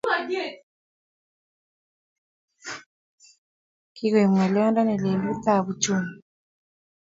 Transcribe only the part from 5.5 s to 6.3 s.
uchumi